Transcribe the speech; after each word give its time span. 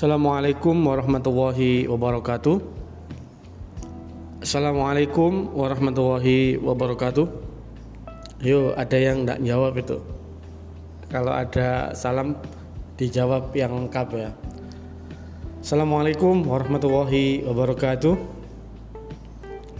Assalamualaikum 0.00 0.80
warahmatullahi 0.80 1.84
wabarakatuh. 1.84 2.56
Assalamualaikum 4.40 5.52
warahmatullahi 5.52 6.56
wabarakatuh. 6.56 7.28
Yuk, 8.40 8.80
ada 8.80 8.96
yang 8.96 9.28
tidak 9.28 9.44
jawab 9.44 9.76
itu. 9.76 10.00
Kalau 11.12 11.36
ada 11.36 11.92
salam 11.92 12.32
dijawab 12.96 13.52
yang 13.52 13.76
lengkap 13.76 14.08
ya. 14.16 14.32
Assalamualaikum 15.60 16.48
warahmatullahi 16.48 17.44
wabarakatuh. 17.44 18.16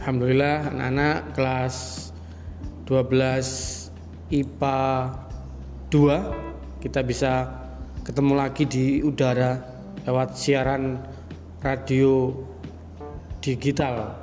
Alhamdulillah 0.05 0.69
anak-anak 0.69 1.33
kelas 1.33 1.77
12 2.85 4.37
IPA 4.37 4.81
2 5.89 6.85
kita 6.85 7.01
bisa 7.09 7.49
ketemu 8.05 8.37
lagi 8.37 8.69
di 8.69 9.01
udara 9.01 9.70
lewat 10.07 10.37
siaran 10.37 11.03
radio 11.61 12.33
digital 13.41 14.17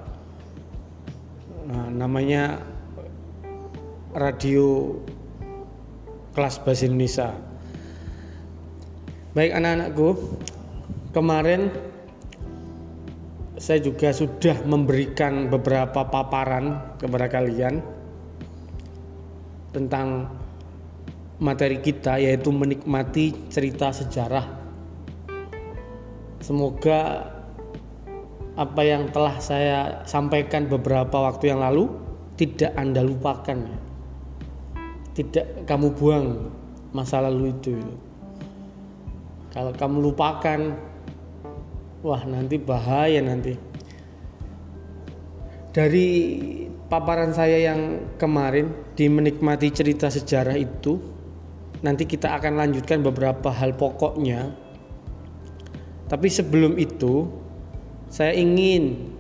nah, 1.70 1.88
namanya 1.94 2.62
radio 4.14 4.98
kelas 6.34 6.62
bahasa 6.62 6.90
Indonesia 6.90 7.30
baik 9.38 9.54
anak-anakku 9.54 10.10
kemarin 11.14 11.70
saya 13.58 13.82
juga 13.82 14.14
sudah 14.14 14.62
memberikan 14.70 15.50
beberapa 15.50 16.06
paparan 16.06 16.98
kepada 17.02 17.26
kalian 17.26 17.82
tentang 19.74 20.30
materi 21.38 21.82
kita 21.82 22.18
yaitu 22.18 22.50
menikmati 22.50 23.34
cerita 23.50 23.94
sejarah. 23.94 24.57
Semoga 26.48 27.28
apa 28.56 28.80
yang 28.80 29.12
telah 29.12 29.36
saya 29.44 30.00
sampaikan 30.08 30.72
beberapa 30.72 31.28
waktu 31.28 31.52
yang 31.52 31.60
lalu 31.60 31.92
tidak 32.40 32.72
Anda 32.80 33.04
lupakan. 33.04 33.68
Tidak 35.12 35.68
kamu 35.68 35.92
buang 36.00 36.48
masa 36.96 37.20
lalu 37.20 37.52
itu. 37.52 37.76
Kalau 39.52 39.76
kamu 39.76 40.08
lupakan 40.08 40.72
wah 42.00 42.24
nanti 42.24 42.56
bahaya 42.56 43.20
nanti. 43.20 43.60
Dari 45.76 46.08
paparan 46.88 47.36
saya 47.36 47.60
yang 47.60 48.08
kemarin 48.16 48.72
di 48.96 49.12
menikmati 49.12 49.68
cerita 49.68 50.08
sejarah 50.08 50.56
itu 50.56 50.96
nanti 51.84 52.08
kita 52.08 52.40
akan 52.40 52.56
lanjutkan 52.56 53.04
beberapa 53.04 53.52
hal 53.52 53.76
pokoknya. 53.76 54.67
Tapi 56.08 56.28
sebelum 56.32 56.80
itu, 56.80 57.28
saya 58.08 58.32
ingin 58.32 59.12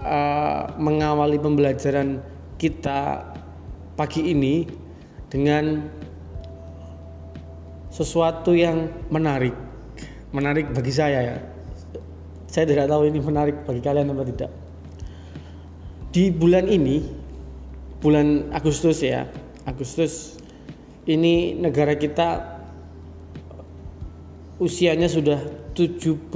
uh, 0.00 0.72
mengawali 0.80 1.36
pembelajaran 1.36 2.24
kita 2.56 3.28
pagi 3.94 4.32
ini 4.32 4.64
dengan 5.28 5.84
sesuatu 7.92 8.56
yang 8.56 8.88
menarik. 9.12 9.52
Menarik 10.32 10.72
bagi 10.72 10.92
saya 10.92 11.36
ya. 11.36 11.36
Saya 12.48 12.64
tidak 12.64 12.88
tahu 12.88 13.12
ini 13.12 13.20
menarik 13.20 13.68
bagi 13.68 13.84
kalian 13.84 14.08
atau 14.08 14.24
tidak. 14.24 14.50
Di 16.08 16.32
bulan 16.32 16.64
ini, 16.64 17.04
bulan 18.00 18.48
Agustus 18.56 19.04
ya, 19.04 19.28
Agustus 19.68 20.40
ini 21.04 21.52
negara 21.52 21.92
kita 21.92 22.57
usianya 24.58 25.06
sudah 25.06 25.38
75 25.74 26.34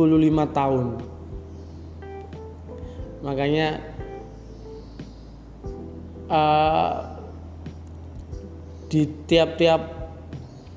tahun. 0.54 0.86
Makanya 3.22 3.82
uh, 6.30 6.94
di 8.90 9.06
tiap-tiap 9.26 10.02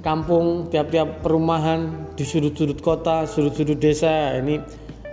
kampung, 0.05 0.69
tiap-tiap 0.69 1.25
perumahan, 1.25 2.09
di 2.13 2.21
sudut-sudut 2.21 2.77
kota, 2.81 3.25
sudut-sudut 3.25 3.77
desa 3.81 4.37
ini 4.37 4.61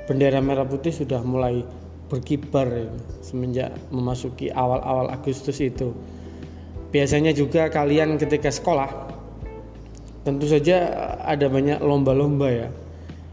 bendera 0.04 0.44
merah 0.44 0.68
putih 0.68 0.92
sudah 0.92 1.24
mulai 1.24 1.64
berkibar 2.12 2.68
ini, 2.68 3.00
semenjak 3.24 3.72
memasuki 3.88 4.52
awal-awal 4.52 5.08
Agustus 5.08 5.64
itu. 5.64 5.96
Biasanya 6.92 7.32
juga 7.32 7.72
kalian 7.72 8.20
ketika 8.20 8.52
sekolah 8.52 9.11
tentu 10.22 10.46
saja 10.46 10.90
ada 11.22 11.46
banyak 11.50 11.82
lomba-lomba 11.82 12.48
ya. 12.50 12.68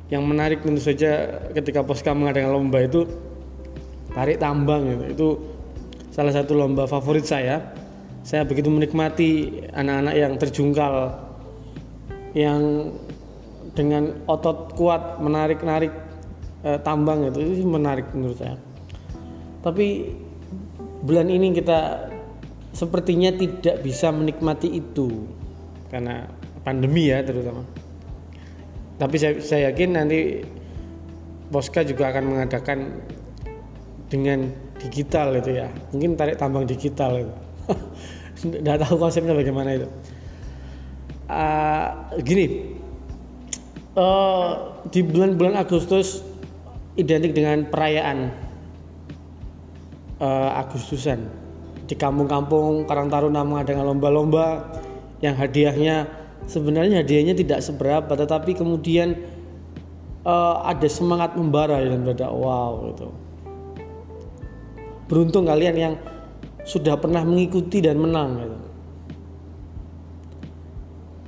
Yang 0.10 0.24
menarik 0.26 0.60
tentu 0.66 0.82
saja 0.82 1.42
ketika 1.54 1.86
Poska 1.86 2.14
mengadakan 2.18 2.54
lomba 2.54 2.82
itu 2.82 3.06
tarik 4.14 4.42
tambang 4.42 4.90
gitu. 4.90 5.04
Itu 5.14 5.28
salah 6.10 6.34
satu 6.34 6.58
lomba 6.58 6.90
favorit 6.90 7.26
saya. 7.26 7.62
Saya 8.26 8.44
begitu 8.46 8.68
menikmati 8.68 9.64
anak-anak 9.74 10.16
yang 10.18 10.34
terjungkal 10.38 10.94
yang 12.38 12.94
dengan 13.74 14.22
otot 14.30 14.76
kuat 14.76 15.18
menarik-narik 15.22 15.94
eh, 16.66 16.80
tambang 16.82 17.30
itu 17.30 17.40
itu 17.42 17.66
menarik 17.66 18.10
menurut 18.12 18.38
saya. 18.38 18.58
Tapi 19.62 20.14
bulan 21.06 21.32
ini 21.32 21.56
kita 21.56 22.12
sepertinya 22.76 23.34
tidak 23.34 23.82
bisa 23.82 24.12
menikmati 24.14 24.78
itu 24.78 25.26
karena 25.90 26.28
pandemi 26.70 27.10
ya 27.10 27.26
terutama. 27.26 27.66
Tapi 29.02 29.16
saya, 29.18 29.34
saya 29.42 29.74
yakin 29.74 29.90
nanti 29.98 30.46
Poska 31.50 31.82
juga 31.82 32.14
akan 32.14 32.30
mengadakan 32.30 33.02
dengan 34.06 34.54
digital 34.78 35.34
itu 35.34 35.58
ya. 35.58 35.68
Mungkin 35.90 36.14
tarik 36.14 36.38
tambang 36.38 36.70
digital 36.70 37.26
itu. 37.26 37.34
Tidak 38.62 38.78
tahu 38.86 39.02
konsepnya 39.02 39.34
bagaimana 39.34 39.82
itu. 39.82 39.90
Uh, 41.26 41.90
gini, 42.22 42.78
uh, 43.98 44.78
di 44.94 45.02
bulan-bulan 45.02 45.58
Agustus 45.58 46.22
identik 46.94 47.34
dengan 47.34 47.66
perayaan 47.66 48.30
uh, 50.22 50.62
Agustusan 50.62 51.26
di 51.90 51.98
kampung-kampung 51.98 52.86
Karang 52.86 53.10
Taruna 53.10 53.42
mengadakan 53.42 53.90
lomba-lomba 53.90 54.70
yang 55.26 55.34
hadiahnya 55.34 56.06
sebenarnya 56.46 57.04
hadiahnya 57.04 57.36
tidak 57.36 57.60
seberapa 57.66 58.14
tetapi 58.14 58.56
kemudian 58.56 59.18
uh, 60.24 60.64
ada 60.64 60.88
semangat 60.88 61.36
membara 61.36 61.82
dan 61.82 62.06
berada 62.06 62.30
wow 62.30 62.94
gitu. 62.94 63.08
Beruntung 65.10 65.50
kalian 65.50 65.76
yang 65.76 65.94
sudah 66.64 66.94
pernah 67.02 67.26
mengikuti 67.26 67.82
dan 67.82 67.98
menang 67.98 68.30
gitu. 68.40 68.58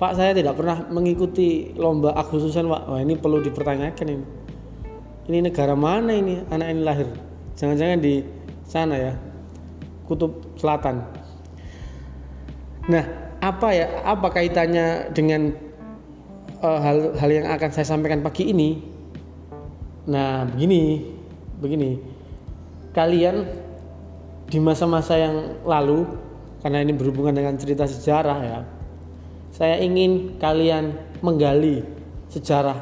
Pak 0.02 0.18
saya 0.18 0.34
tidak 0.34 0.58
pernah 0.58 0.82
mengikuti 0.90 1.78
lomba 1.78 2.18
Agustusan 2.18 2.66
Pak. 2.66 2.90
Wah 2.90 3.00
ini 3.02 3.14
perlu 3.14 3.38
dipertanyakan 3.38 4.08
ini. 4.10 4.26
Ini 5.30 5.46
negara 5.46 5.78
mana 5.78 6.18
ini? 6.18 6.42
Anak 6.50 6.68
ini 6.74 6.82
lahir. 6.82 7.10
Jangan-jangan 7.54 8.02
di 8.02 8.26
sana 8.66 8.98
ya. 8.98 9.14
Kutub 10.10 10.58
selatan. 10.58 11.06
Nah, 12.90 13.06
apa 13.42 13.68
ya? 13.74 13.88
Apa 14.06 14.30
kaitannya 14.30 15.10
dengan 15.12 15.52
uh, 16.62 16.80
hal 16.80 17.18
hal 17.18 17.30
yang 17.30 17.50
akan 17.50 17.70
saya 17.74 17.90
sampaikan 17.90 18.22
pagi 18.22 18.54
ini? 18.54 18.78
Nah, 20.06 20.46
begini, 20.46 21.10
begini. 21.58 21.92
Kalian 22.94 23.50
di 24.46 24.62
masa-masa 24.62 25.18
yang 25.18 25.62
lalu, 25.66 26.06
karena 26.62 26.86
ini 26.86 26.94
berhubungan 26.94 27.34
dengan 27.34 27.58
cerita 27.58 27.90
sejarah 27.90 28.40
ya, 28.46 28.60
saya 29.50 29.82
ingin 29.82 30.38
kalian 30.38 30.94
menggali 31.26 31.82
sejarah 32.30 32.78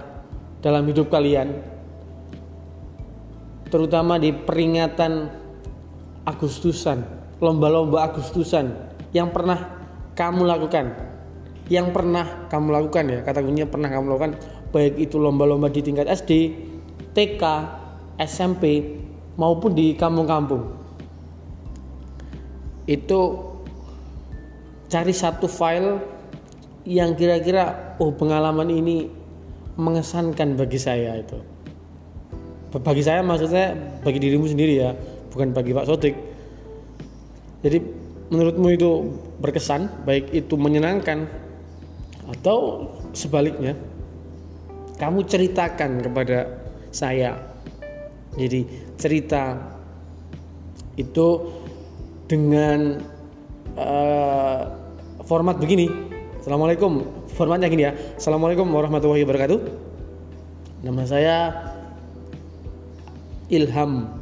dalam 0.60 0.84
hidup 0.88 1.08
kalian, 1.08 1.64
terutama 3.72 4.20
di 4.20 4.36
peringatan 4.36 5.40
Agustusan 6.28 7.02
lomba-lomba 7.40 8.12
Agustusan 8.12 8.76
yang 9.16 9.32
pernah 9.32 9.79
kamu 10.20 10.44
lakukan. 10.44 10.92
Yang 11.72 11.96
pernah 11.96 12.50
kamu 12.52 12.68
lakukan 12.76 13.04
ya 13.08 13.20
kata 13.24 13.40
kuncinya 13.40 13.72
pernah 13.72 13.88
kamu 13.88 14.06
lakukan. 14.12 14.32
Baik 14.76 15.00
itu 15.00 15.16
lomba-lomba 15.16 15.72
di 15.72 15.80
tingkat 15.80 16.12
SD, 16.12 16.52
TK, 17.16 17.44
SMP 18.20 19.00
maupun 19.40 19.72
di 19.72 19.96
kampung-kampung. 19.96 20.76
Itu 22.84 23.48
cari 24.92 25.14
satu 25.16 25.48
file 25.48 26.04
yang 26.84 27.16
kira-kira 27.16 27.96
oh 28.04 28.12
pengalaman 28.12 28.68
ini 28.68 29.08
mengesankan 29.80 30.60
bagi 30.60 30.82
saya 30.82 31.16
itu. 31.16 31.40
Bagi 32.76 33.02
saya 33.02 33.24
maksudnya 33.24 33.74
bagi 34.04 34.20
dirimu 34.20 34.46
sendiri 34.46 34.74
ya 34.84 34.94
bukan 35.30 35.54
bagi 35.54 35.72
Pak 35.74 35.86
Sotik 35.86 36.16
jadi 37.60 37.78
menurutmu 38.30 38.68
itu 38.74 38.90
berkesan, 39.42 40.06
baik 40.06 40.30
itu 40.34 40.54
menyenangkan 40.58 41.26
atau 42.30 42.90
sebaliknya. 43.14 43.74
kamu 45.00 45.24
ceritakan 45.32 46.04
kepada 46.04 46.60
saya. 46.92 47.40
Jadi 48.36 48.68
cerita 49.00 49.56
itu 51.00 51.56
dengan 52.28 53.00
uh, 53.80 54.62
format 55.24 55.56
begini. 55.56 55.88
Assalamualaikum. 56.44 57.08
Formatnya 57.32 57.72
gini 57.72 57.88
ya. 57.88 57.96
Assalamualaikum 58.20 58.68
warahmatullahi 58.68 59.24
wabarakatuh. 59.24 59.60
Nama 60.84 61.04
saya 61.08 61.38
Ilham 63.48 64.20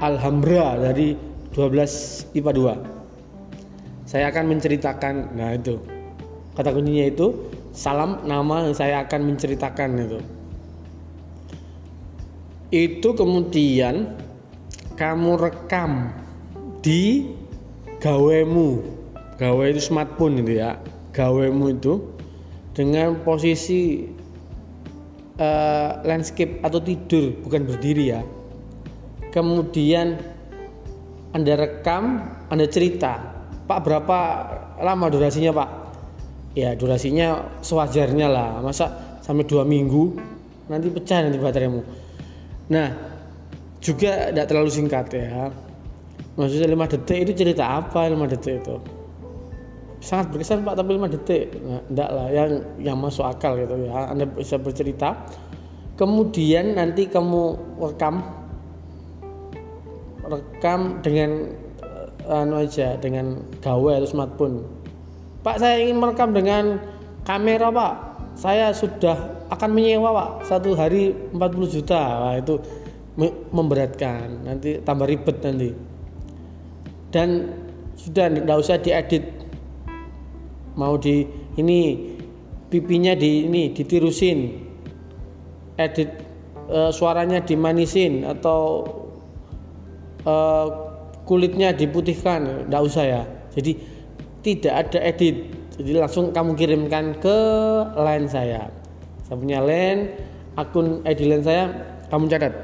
Alhambra 0.00 0.80
dari 0.80 1.12
12 1.52 2.32
IPA 2.36 2.52
2 2.56 3.02
saya 4.12 4.28
akan 4.28 4.44
menceritakan 4.52 5.40
nah 5.40 5.56
itu. 5.56 5.80
Kata 6.52 6.68
kuncinya 6.76 7.08
itu 7.08 7.48
salam 7.72 8.20
nama 8.28 8.68
saya 8.76 9.08
akan 9.08 9.32
menceritakan 9.32 9.88
itu. 9.96 10.20
Itu 12.68 13.16
kemudian 13.16 14.12
kamu 15.00 15.40
rekam 15.40 16.12
di 16.84 17.32
gawemu. 18.04 18.84
Gawe 19.40 19.64
itu 19.72 19.80
smartphone 19.80 20.44
itu 20.44 20.60
ya. 20.60 20.76
Gawemu 21.16 21.72
itu 21.72 22.04
dengan 22.76 23.16
posisi 23.24 24.12
uh, 25.40 26.04
landscape 26.04 26.60
atau 26.60 26.84
tidur 26.84 27.32
bukan 27.40 27.64
berdiri 27.64 28.12
ya. 28.12 28.20
Kemudian 29.32 30.20
anda 31.32 31.52
rekam 31.56 32.24
anda 32.48 32.66
cerita 32.68 33.18
pak 33.68 33.78
berapa 33.84 34.18
lama 34.80 35.06
durasinya 35.08 35.50
pak 35.52 35.68
ya 36.56 36.76
durasinya 36.76 37.60
sewajarnya 37.64 38.26
lah 38.28 38.60
masa 38.60 39.18
sampai 39.24 39.48
dua 39.48 39.64
minggu 39.64 40.16
nanti 40.68 40.88
pecah 40.92 41.24
nanti 41.24 41.40
bateraimu 41.40 41.82
Nah, 42.72 42.88
juga 43.84 44.32
tidak 44.32 44.46
terlalu 44.48 44.70
singkat 44.72 45.06
ya. 45.12 45.52
Maksudnya 46.40 46.68
5 46.72 46.92
detik 46.96 47.18
itu 47.28 47.32
cerita 47.44 47.64
apa 47.82 48.08
5 48.08 48.32
detik 48.32 48.64
itu? 48.64 48.76
Sangat 50.00 50.32
berkesan 50.32 50.64
Pak, 50.64 50.74
tapi 50.80 50.96
5 50.96 51.12
detik. 51.12 51.52
Nah, 51.60 51.80
enggak 51.90 52.10
lah 52.10 52.26
yang 52.32 52.50
yang 52.80 52.96
masuk 52.96 53.28
akal 53.28 53.60
gitu 53.60 53.74
ya. 53.84 54.08
Anda 54.08 54.24
bisa 54.24 54.56
bercerita. 54.56 55.28
Kemudian 56.00 56.80
nanti 56.80 57.04
kamu 57.04 57.60
rekam 57.76 58.24
rekam 60.32 61.04
dengan 61.04 61.52
uh, 61.84 62.40
anu 62.40 62.64
aja 62.64 62.96
dengan 62.96 63.44
gawe 63.60 64.00
atau 64.00 64.08
smartphone. 64.08 64.64
Pak, 65.44 65.60
saya 65.60 65.84
ingin 65.84 66.00
merekam 66.00 66.32
dengan 66.32 66.80
kamera, 67.28 67.68
Pak. 67.68 67.94
Saya 68.32 68.72
sudah 68.72 69.42
akan 69.52 69.70
menyewa 69.76 70.10
pak. 70.16 70.30
Satu 70.48 70.72
hari 70.72 71.12
40 71.36 71.68
juta. 71.68 72.00
Wah, 72.00 72.34
itu 72.40 72.56
memberatkan. 73.52 74.48
Nanti 74.48 74.80
tambah 74.80 75.04
ribet 75.04 75.44
nanti. 75.44 75.70
Dan 77.12 77.52
sudah 77.92 78.32
tidak 78.32 78.56
usah 78.56 78.80
diedit. 78.80 79.24
Mau 80.80 80.96
di 80.96 81.28
ini 81.60 82.16
pipinya 82.72 83.12
di 83.12 83.44
ini 83.44 83.76
ditirusin. 83.76 84.38
Edit 85.76 86.08
e, 86.72 86.88
suaranya 86.88 87.44
dimanisin 87.44 88.24
atau 88.24 88.84
e, 90.22 90.34
kulitnya 91.26 91.70
diputihkan 91.74 92.66
tidak 92.66 92.82
usah 92.82 93.04
ya. 93.04 93.22
Jadi 93.52 93.72
tidak 94.42 94.74
ada 94.86 94.98
edit. 95.02 95.36
Jadi 95.78 95.90
langsung 95.96 96.34
kamu 96.34 96.58
kirimkan 96.58 97.16
ke 97.22 97.38
line 97.96 98.26
saya. 98.28 98.68
Saya 99.24 99.36
punya 99.38 99.62
line 99.62 100.12
akun 100.58 101.00
ID 101.06 101.20
line 101.30 101.44
saya 101.44 101.64
kamu 102.10 102.28
catat. 102.28 102.54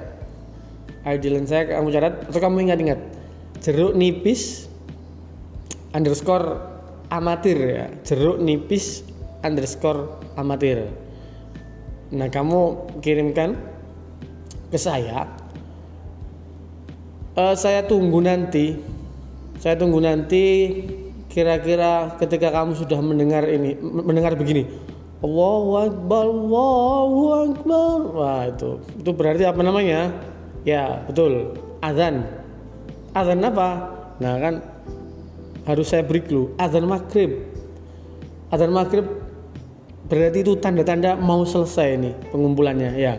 ID 1.06 1.24
line 1.32 1.48
saya 1.48 1.70
kamu 1.70 1.88
catat. 1.94 2.14
Atau 2.28 2.40
kamu 2.42 2.68
ingat-ingat 2.68 3.00
jeruk 3.64 3.94
nipis 3.96 4.68
underscore 5.94 6.60
amatir 7.08 7.56
ya. 7.56 7.86
Jeruk 8.04 8.42
nipis 8.42 9.06
underscore 9.40 10.18
amatir. 10.36 10.90
Nah 12.12 12.28
kamu 12.28 12.90
kirimkan 13.00 13.56
ke 14.68 14.76
saya 14.76 15.37
uh, 17.38 17.54
saya 17.54 17.86
tunggu 17.86 18.18
nanti 18.18 18.74
saya 19.62 19.78
tunggu 19.78 20.02
nanti 20.02 20.74
kira-kira 21.30 22.18
ketika 22.18 22.50
kamu 22.50 22.74
sudah 22.74 22.98
mendengar 22.98 23.46
ini 23.46 23.78
mendengar 23.78 24.34
begini 24.34 24.66
Allahu 25.18 25.70
Akbar, 25.82 26.30
Allahu 26.30 27.22
Akbar. 27.50 27.96
Wah 28.14 28.42
itu, 28.46 28.78
itu 29.02 29.10
berarti 29.10 29.42
apa 29.50 29.66
namanya? 29.66 30.14
Ya 30.62 31.02
betul, 31.10 31.58
azan. 31.82 32.22
Azan 33.18 33.42
apa? 33.42 33.98
Nah 34.22 34.38
kan 34.38 34.54
harus 35.66 35.90
saya 35.90 36.06
beri 36.06 36.22
clue. 36.22 36.54
Azan 36.62 36.86
maghrib. 36.86 37.34
Azan 38.54 38.70
maghrib 38.70 39.10
berarti 40.06 40.46
itu 40.46 40.54
tanda-tanda 40.62 41.18
mau 41.18 41.42
selesai 41.42 41.98
ini 41.98 42.14
pengumpulannya 42.30 42.94
ya. 42.94 43.18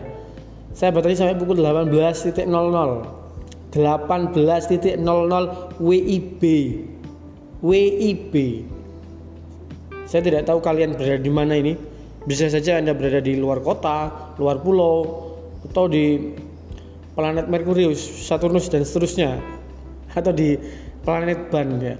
Saya 0.72 0.96
batasi 0.96 1.20
sampai 1.20 1.36
pukul 1.36 1.60
18.00. 1.60 3.19
18.00 3.70 4.98
WIB. 5.78 6.42
WIB. 7.62 8.34
Saya 10.10 10.22
tidak 10.26 10.42
tahu 10.50 10.58
kalian 10.58 10.98
berada 10.98 11.22
di 11.22 11.30
mana 11.30 11.54
ini 11.54 11.78
bisa 12.26 12.50
saja 12.50 12.82
Anda 12.82 12.92
berada 12.92 13.22
di 13.22 13.38
luar 13.38 13.62
kota, 13.62 14.10
luar 14.42 14.58
pulau, 14.58 15.30
atau 15.70 15.86
di 15.86 16.34
planet 17.14 17.46
Merkurius, 17.46 18.00
Saturnus 18.26 18.66
dan 18.68 18.82
seterusnya, 18.82 19.38
atau 20.18 20.34
di 20.34 20.58
planet 21.06 21.48
Ban 21.54 21.78
ya. 21.78 21.94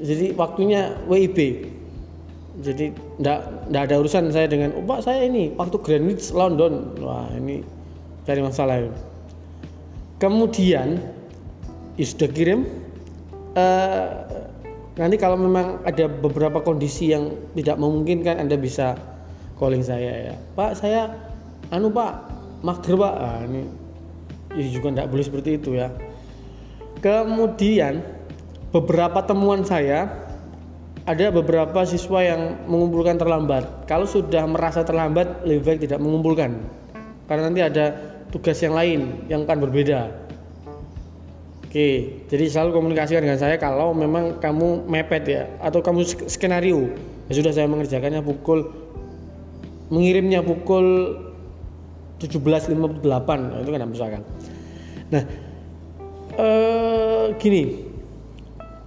Jadi 0.00 0.32
waktunya 0.32 0.96
WIB. 1.06 1.68
Jadi 2.56 2.88
tidak 3.20 3.84
ada 3.84 4.00
urusan 4.00 4.32
saya 4.32 4.48
dengan, 4.48 4.72
oh 4.72 4.84
pak 4.88 5.04
saya 5.04 5.28
ini 5.28 5.52
waktu 5.60 5.76
Greenwich 5.76 6.32
London. 6.32 6.96
Wah 7.04 7.28
ini 7.36 7.60
cari 8.24 8.40
masalah. 8.40 8.80
Ya. 8.80 8.88
Kemudian 10.16 10.96
ya 12.00 12.04
sudah 12.04 12.28
kirim. 12.32 12.64
Uh, 13.56 14.24
nanti 14.96 15.16
kalau 15.20 15.36
memang 15.36 15.80
ada 15.84 16.08
beberapa 16.08 16.60
kondisi 16.60 17.12
yang 17.12 17.32
tidak 17.56 17.76
memungkinkan 17.76 18.40
Anda 18.40 18.56
bisa 18.56 18.96
calling 19.60 19.84
saya 19.84 20.32
ya. 20.32 20.34
Pak 20.56 20.76
saya 20.76 21.12
anu 21.72 21.92
pak 21.92 22.20
mager 22.64 22.96
pak. 22.96 23.14
Ah, 23.16 23.40
ini, 23.44 23.68
ini 24.56 24.68
juga 24.72 24.92
tidak 24.92 25.08
boleh 25.12 25.24
seperti 25.24 25.50
itu 25.60 25.76
ya. 25.76 25.92
Kemudian 27.04 28.00
beberapa 28.72 29.20
temuan 29.24 29.64
saya 29.64 30.08
ada 31.06 31.30
beberapa 31.30 31.86
siswa 31.86 32.24
yang 32.24 32.56
mengumpulkan 32.66 33.20
terlambat. 33.20 33.86
Kalau 33.86 34.08
sudah 34.08 34.48
merasa 34.48 34.82
terlambat 34.82 35.44
lebih 35.44 35.62
baik 35.64 35.80
tidak 35.86 36.00
mengumpulkan. 36.00 36.56
Karena 37.30 37.52
nanti 37.52 37.62
ada 37.62 38.15
tugas 38.32 38.58
yang 38.62 38.74
lain 38.74 39.00
yang 39.30 39.44
akan 39.44 39.58
berbeda. 39.68 40.10
Oke 41.66 42.22
jadi 42.30 42.44
selalu 42.48 42.70
komunikasikan 42.82 43.22
dengan 43.26 43.38
saya 43.38 43.58
kalau 43.58 43.92
memang 43.92 44.38
kamu 44.38 44.86
mepet 44.86 45.24
ya 45.26 45.42
atau 45.60 45.82
kamu 45.82 46.02
skenario. 46.26 46.90
Ya 47.26 47.42
sudah 47.42 47.52
saya 47.52 47.66
mengerjakannya 47.66 48.22
pukul 48.22 48.86
mengirimnya 49.90 50.42
pukul 50.42 51.18
17.58 52.18 53.04
nah, 53.04 53.58
itu 53.60 53.70
kan 53.70 53.88
misalkan 53.90 54.22
nah 55.06 55.22
eh, 56.34 57.24
gini 57.38 57.86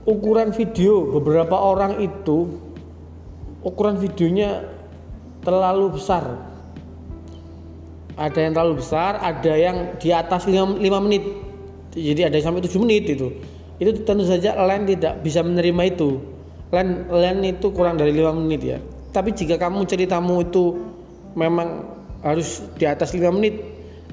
ukuran 0.03 0.51
video 0.51 1.07
beberapa 1.07 1.55
orang 1.55 2.01
itu 2.03 2.59
ukuran 3.63 3.95
videonya 4.01 4.65
terlalu 5.45 5.95
besar 5.95 6.48
ada 8.19 8.35
yang 8.35 8.51
terlalu 8.51 8.83
besar 8.83 9.15
ada 9.23 9.53
yang 9.55 9.95
di 9.95 10.11
atas 10.11 10.43
5, 10.43 10.75
5 10.83 11.05
menit. 11.07 11.23
Jadi 11.95 12.21
ada 12.27 12.35
yang 12.35 12.51
sampai 12.51 12.61
7 12.67 12.83
menit 12.83 13.07
itu. 13.07 13.31
Itu 13.79 14.03
tentu 14.03 14.27
saja 14.27 14.59
LAN 14.59 14.83
tidak 14.83 15.23
bisa 15.23 15.39
menerima 15.39 15.95
itu. 15.95 16.19
LAN, 16.75 17.07
LAN 17.07 17.39
itu 17.47 17.71
kurang 17.71 17.95
dari 17.95 18.11
5 18.11 18.35
menit 18.35 18.61
ya. 18.61 18.77
Tapi 19.15 19.31
jika 19.31 19.55
kamu 19.55 19.87
ceritamu 19.87 20.43
itu 20.43 20.75
memang 21.39 21.87
harus 22.21 22.59
di 22.75 22.83
atas 22.83 23.15
5 23.15 23.31
menit 23.31 23.63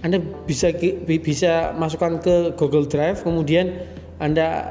Anda 0.06 0.22
bisa 0.46 0.70
bisa 1.02 1.74
masukkan 1.74 2.22
ke 2.22 2.54
Google 2.54 2.86
Drive 2.86 3.26
kemudian 3.26 3.74
Anda 4.22 4.70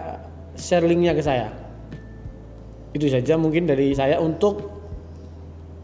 share 0.55 0.87
linknya 0.87 1.11
ke 1.11 1.21
saya. 1.21 1.51
Itu 2.95 3.11
saja 3.11 3.35
mungkin 3.35 3.67
dari 3.67 3.91
saya 3.91 4.23
untuk 4.23 4.71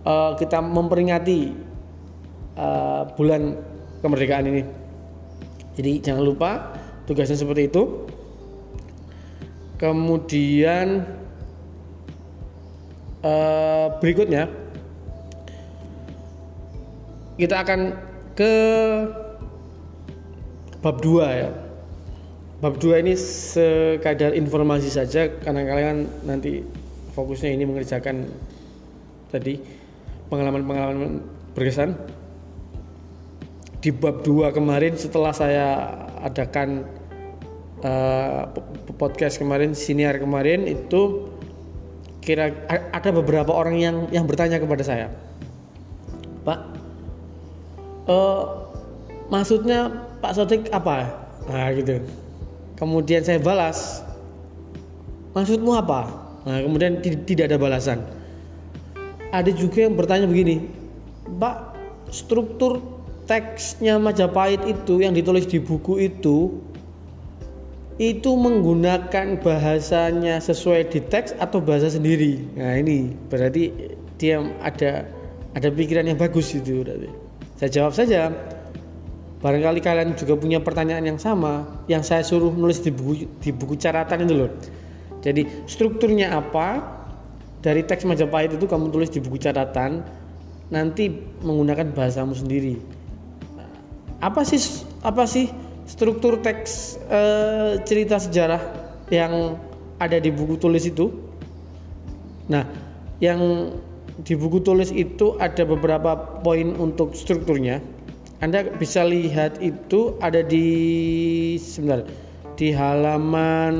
uh, 0.08 0.40
kita 0.40 0.64
memperingati 0.64 1.71
uh, 2.58 3.08
bulan 3.16 3.56
kemerdekaan 4.02 4.50
ini. 4.50 4.64
Jadi 5.78 6.04
jangan 6.04 6.24
lupa 6.26 6.52
tugasnya 7.08 7.40
seperti 7.40 7.72
itu. 7.72 8.08
Kemudian 9.80 11.08
uh, 13.26 13.98
berikutnya 13.98 14.46
kita 17.42 17.66
akan 17.66 17.98
ke 18.38 18.54
bab 20.86 21.02
2 21.02 21.42
ya. 21.42 21.50
Bab 22.62 22.78
2 22.78 23.02
ini 23.02 23.18
sekadar 23.18 24.38
informasi 24.38 24.94
saja 24.94 25.34
karena 25.42 25.66
kalian 25.66 26.06
nanti 26.30 26.62
fokusnya 27.18 27.58
ini 27.58 27.66
mengerjakan 27.66 28.30
tadi 29.34 29.58
pengalaman-pengalaman 30.30 31.26
berkesan 31.58 31.98
di 33.82 33.90
bab 33.90 34.22
2 34.22 34.54
kemarin 34.54 34.94
setelah 34.94 35.34
saya 35.34 35.68
adakan 36.22 36.86
uh, 37.82 38.46
podcast 38.98 39.42
kemarin 39.42 39.74
siniar 39.74 40.22
kemarin 40.22 40.70
itu 40.70 41.34
kira 42.22 42.54
ada 42.70 43.10
beberapa 43.10 43.50
orang 43.50 43.82
yang 43.82 43.96
yang 44.14 44.30
bertanya 44.30 44.62
kepada 44.62 44.86
saya 44.86 45.10
Pak 46.46 46.60
uh, 48.06 48.70
maksudnya 49.34 49.90
Pak 50.22 50.38
Sodik 50.38 50.70
apa? 50.70 51.10
Nah 51.50 51.74
gitu. 51.74 51.98
Kemudian 52.78 53.26
saya 53.26 53.42
balas 53.42 54.06
maksudmu 55.34 55.74
apa? 55.74 56.10
Nah 56.46 56.62
kemudian 56.62 57.02
tidak 57.02 57.50
ada 57.50 57.58
balasan. 57.58 58.06
Ada 59.32 59.50
juga 59.56 59.88
yang 59.88 59.96
bertanya 59.96 60.28
begini 60.28 60.68
Pak 61.40 61.74
struktur 62.12 63.01
teksnya 63.32 63.96
Majapahit 63.96 64.60
itu 64.68 65.00
yang 65.00 65.16
ditulis 65.16 65.48
di 65.48 65.56
buku 65.64 66.04
itu 66.04 66.52
itu 67.96 68.32
menggunakan 68.36 69.40
bahasanya 69.40 70.44
sesuai 70.44 70.92
di 70.92 71.00
teks 71.00 71.32
atau 71.40 71.64
bahasa 71.64 71.88
sendiri. 71.88 72.44
Nah 72.60 72.76
ini 72.76 73.16
berarti 73.32 73.72
dia 74.20 74.44
ada 74.60 75.08
ada 75.56 75.68
pikiran 75.72 76.12
yang 76.12 76.20
bagus 76.20 76.52
itu 76.52 76.84
berarti. 76.84 77.08
Saya 77.56 77.70
jawab 77.72 77.96
saja. 77.96 78.36
Barangkali 79.42 79.82
kalian 79.82 80.14
juga 80.14 80.38
punya 80.38 80.62
pertanyaan 80.62 81.16
yang 81.16 81.18
sama 81.18 81.66
yang 81.90 82.06
saya 82.06 82.22
suruh 82.22 82.54
nulis 82.54 82.84
di 82.84 82.94
buku 82.94 83.26
di 83.40 83.50
buku 83.56 83.80
catatan 83.80 84.28
itu 84.28 84.34
loh. 84.44 84.52
Jadi 85.24 85.48
strukturnya 85.72 86.36
apa 86.36 86.84
dari 87.64 87.86
teks 87.86 88.04
Majapahit 88.04 88.60
itu 88.60 88.68
kamu 88.68 88.92
tulis 88.92 89.08
di 89.08 89.24
buku 89.24 89.40
catatan 89.40 90.04
nanti 90.68 91.10
menggunakan 91.42 91.94
bahasamu 91.96 92.38
sendiri 92.38 93.01
apa 94.22 94.46
sih 94.46 94.62
apa 95.02 95.26
sih 95.26 95.50
struktur 95.90 96.38
teks 96.40 97.02
e, 97.10 97.22
cerita 97.84 98.22
sejarah 98.22 98.62
yang 99.10 99.58
ada 99.98 100.22
di 100.22 100.30
buku 100.30 100.58
tulis 100.62 100.86
itu? 100.86 101.10
Nah, 102.48 102.66
yang 103.18 103.74
di 104.22 104.38
buku 104.38 104.62
tulis 104.62 104.94
itu 104.94 105.38
ada 105.42 105.66
beberapa 105.66 106.42
poin 106.46 106.78
untuk 106.78 107.18
strukturnya. 107.18 107.82
Anda 108.42 108.66
bisa 108.78 109.06
lihat 109.06 109.62
itu 109.62 110.18
ada 110.22 110.42
di 110.42 110.66
sebentar 111.62 112.06
di 112.58 112.74
halaman 112.74 113.76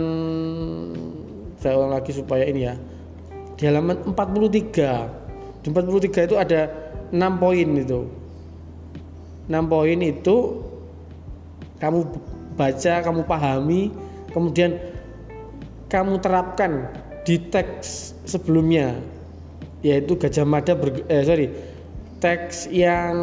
saya 1.58 1.78
ulang 1.78 1.94
lagi 1.98 2.14
supaya 2.14 2.46
ini 2.46 2.70
ya. 2.70 2.74
Di 3.58 3.70
halaman 3.70 4.02
43. 4.10 5.62
Di 5.62 5.68
43 5.70 6.26
itu 6.26 6.36
ada 6.38 6.70
6 7.14 7.42
poin 7.42 7.70
itu 7.78 8.21
6 9.50 9.72
poin 9.72 10.00
itu 10.02 10.62
kamu 11.82 12.06
baca, 12.54 12.94
kamu 13.02 13.22
pahami, 13.26 13.90
kemudian 14.30 14.78
kamu 15.90 16.22
terapkan 16.22 16.88
di 17.26 17.38
teks 17.38 18.16
sebelumnya 18.26 18.98
yaitu 19.82 20.14
Gajah 20.18 20.46
Mada 20.46 20.74
ber, 20.78 21.04
eh, 21.10 21.26
sorry 21.26 21.50
teks 22.22 22.70
yang 22.70 23.16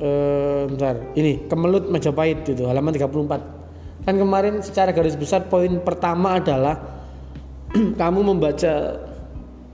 eh, 0.00 0.62
bentar 0.66 0.96
ini 1.14 1.46
Kemelut 1.46 1.88
Majapahit 1.92 2.48
itu 2.48 2.64
halaman 2.64 2.96
34 2.96 4.08
kan 4.08 4.14
kemarin 4.16 4.64
secara 4.64 4.90
garis 4.90 5.20
besar 5.20 5.46
poin 5.52 5.78
pertama 5.84 6.40
adalah 6.40 6.80
kamu 8.00 8.20
membaca 8.24 9.04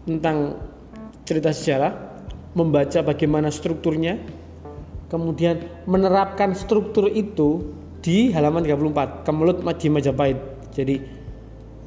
tentang 0.04 0.58
cerita 1.24 1.54
sejarah 1.54 1.92
membaca 2.54 3.02
bagaimana 3.02 3.50
strukturnya, 3.50 4.18
kemudian 5.10 5.62
menerapkan 5.90 6.54
struktur 6.54 7.10
itu 7.10 7.74
di 8.00 8.30
halaman 8.30 8.62
34 8.62 9.26
Kemelut 9.26 9.58
di 9.78 9.88
Majapahit. 9.90 10.38
Jadi 10.74 10.96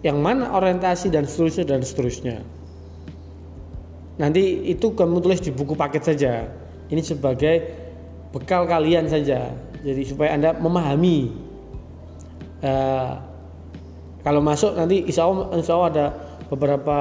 yang 0.06 0.22
mana 0.22 0.54
orientasi 0.54 1.10
dan 1.10 1.26
seterusnya 1.26 1.66
dan 1.66 1.82
seterusnya. 1.82 2.44
Nanti 4.18 4.66
itu 4.68 4.94
kamu 4.94 5.22
tulis 5.22 5.42
di 5.42 5.54
buku 5.54 5.74
paket 5.78 6.04
saja. 6.06 6.50
Ini 6.90 7.02
sebagai 7.04 7.70
bekal 8.34 8.66
kalian 8.66 9.08
saja. 9.10 9.54
Jadi 9.82 10.02
supaya 10.04 10.34
anda 10.34 10.52
memahami. 10.58 11.32
Uh, 12.58 13.14
kalau 14.26 14.42
masuk 14.42 14.74
nanti 14.74 15.06
insya 15.06 15.30
Allah, 15.30 15.46
insya 15.54 15.74
Allah 15.78 15.90
ada 15.94 16.06
beberapa 16.50 16.98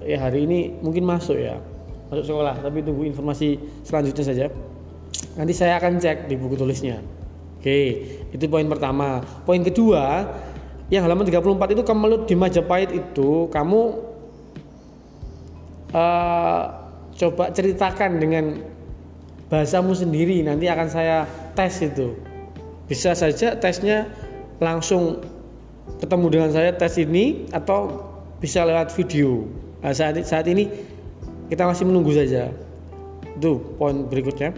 ya 0.00 0.16
hari 0.16 0.48
ini 0.48 0.72
mungkin 0.80 1.04
masuk 1.04 1.36
ya 1.36 1.60
masuk 2.12 2.28
sekolah 2.28 2.60
tapi 2.60 2.84
tunggu 2.84 3.08
informasi 3.08 3.56
selanjutnya 3.88 4.24
saja. 4.28 4.46
Nanti 5.32 5.56
saya 5.56 5.80
akan 5.80 5.96
cek 5.96 6.28
di 6.28 6.36
buku 6.36 6.60
tulisnya. 6.60 7.00
Oke 7.56 8.04
itu 8.28 8.44
poin 8.52 8.68
pertama. 8.68 9.24
Poin 9.48 9.64
kedua 9.64 10.28
yang 10.92 11.08
halaman 11.08 11.24
34 11.24 11.72
itu 11.72 11.82
kemelut 11.88 12.22
di 12.28 12.36
Majapahit 12.36 12.92
itu 12.92 13.48
kamu 13.48 13.80
uh, 15.96 16.62
coba 17.16 17.48
ceritakan 17.48 18.20
dengan 18.20 18.60
bahasamu 19.48 19.96
sendiri. 19.96 20.44
Nanti 20.44 20.68
akan 20.68 20.88
saya 20.92 21.24
tes 21.56 21.80
itu. 21.80 22.12
Bisa 22.92 23.16
saja 23.16 23.56
tesnya 23.56 24.04
langsung 24.60 25.24
ketemu 25.96 26.26
dengan 26.28 26.50
saya 26.52 26.76
tes 26.76 27.00
ini 27.00 27.48
atau 27.56 28.04
bisa 28.36 28.68
lewat 28.68 28.92
video. 28.92 29.48
Nah, 29.80 29.96
saat 29.96 30.20
saat 30.28 30.44
ini 30.44 30.91
kita 31.52 31.68
masih 31.68 31.84
menunggu 31.84 32.16
saja. 32.16 32.48
Itu 33.36 33.60
poin 33.76 34.08
berikutnya. 34.08 34.56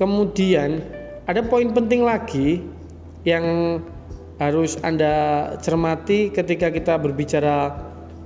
Kemudian 0.00 0.80
ada 1.28 1.44
poin 1.44 1.68
penting 1.68 2.00
lagi 2.00 2.64
yang 3.28 3.44
harus 4.40 4.80
anda 4.80 5.52
cermati 5.60 6.32
ketika 6.32 6.72
kita 6.72 6.96
berbicara 6.96 7.76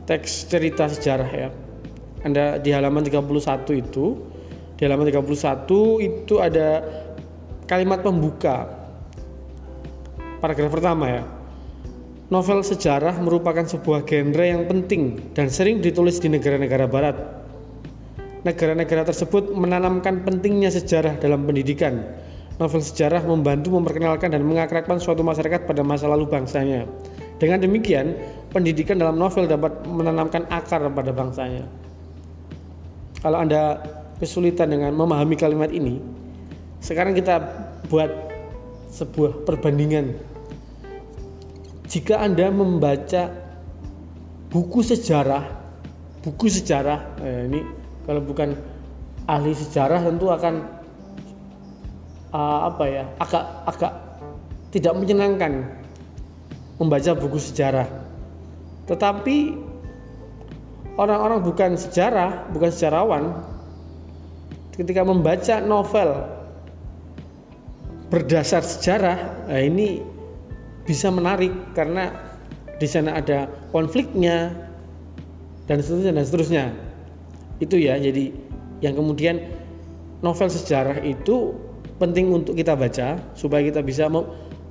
teks 0.07 0.47
cerita 0.47 0.87
sejarah 0.87 1.27
ya. 1.27 1.51
Anda 2.23 2.63
di 2.63 2.71
halaman 2.71 3.03
31 3.03 3.83
itu 3.83 4.23
di 4.79 4.87
halaman 4.87 5.11
31 5.11 5.67
itu 6.07 6.35
ada 6.39 6.87
kalimat 7.67 7.99
pembuka. 8.07 8.71
Paragraf 10.39 10.71
pertama 10.71 11.11
ya. 11.11 11.23
Novel 12.31 12.63
sejarah 12.63 13.19
merupakan 13.19 13.67
sebuah 13.67 14.07
genre 14.07 14.47
yang 14.47 14.71
penting 14.71 15.19
dan 15.35 15.51
sering 15.51 15.83
ditulis 15.83 16.23
di 16.23 16.31
negara-negara 16.31 16.87
barat 16.89 17.44
negara-negara 18.45 19.09
tersebut 19.09 19.57
menanamkan 19.57 20.21
pentingnya 20.23 20.69
sejarah 20.69 21.17
dalam 21.17 21.49
pendidikan. 21.49 22.05
Novel 22.55 22.79
sejarah 22.85 23.27
membantu 23.27 23.75
memperkenalkan 23.75 24.31
dan 24.31 24.47
mengakrabkan 24.47 25.03
suatu 25.03 25.27
masyarakat 25.27 25.67
pada 25.67 25.83
masa 25.83 26.07
lalu 26.07 26.31
bangsanya. 26.31 26.87
Dengan 27.43 27.59
demikian, 27.59 28.15
pendidikan 28.55 28.95
dalam 28.95 29.19
novel 29.19 29.51
dapat 29.51 29.83
menanamkan 29.91 30.47
akar 30.55 30.87
pada 30.87 31.11
bangsanya. 31.11 31.67
Kalau 33.19 33.43
Anda 33.43 33.83
kesulitan 34.23 34.71
dengan 34.71 34.95
memahami 34.95 35.35
kalimat 35.35 35.75
ini, 35.75 35.99
sekarang 36.79 37.19
kita 37.19 37.43
buat 37.91 38.13
sebuah 38.95 39.43
perbandingan. 39.43 40.15
Jika 41.91 42.23
Anda 42.23 42.55
membaca 42.55 43.35
buku 44.55 44.87
sejarah, 44.87 45.43
buku 46.23 46.47
sejarah, 46.47 47.19
eh, 47.19 47.41
ini 47.51 47.61
kalau 48.05 48.21
bukan 48.21 48.57
ahli 49.29 49.57
sejarah 49.57 50.05
tentu 50.05 50.29
akan 50.29 50.65
uh, 52.37 52.69
apa 52.69 52.85
ya 52.85 53.05
agak 53.21 53.45
agak 53.69 53.93
tidak 54.71 54.93
menyenangkan 54.99 55.65
membaca 56.77 57.15
buku 57.15 57.39
sejarah. 57.39 57.87
Tetapi 58.85 59.57
orang-orang 60.99 61.43
bukan 61.43 61.75
sejarah 61.75 62.47
bukan 62.55 62.71
sejarawan 62.71 63.25
ketika 64.75 65.03
membaca 65.07 65.63
novel 65.63 66.27
berdasar 68.11 68.63
sejarah 68.63 69.47
nah 69.51 69.59
ini 69.63 70.03
bisa 70.87 71.11
menarik 71.11 71.51
karena 71.75 72.15
di 72.79 72.87
sana 72.87 73.19
ada 73.19 73.51
konfliknya 73.75 74.53
dan 75.67 75.81
seterusnya 75.81 76.13
dan 76.15 76.25
seterusnya 76.27 76.65
itu 77.63 77.79
ya 77.79 77.99
jadi 77.99 78.35
yang 78.83 78.99
kemudian 78.99 79.41
novel 80.25 80.49
sejarah 80.51 80.99
itu 81.05 81.55
penting 82.01 82.33
untuk 82.35 82.59
kita 82.59 82.75
baca 82.75 83.21
supaya 83.39 83.63
kita 83.63 83.81
bisa 83.85 84.11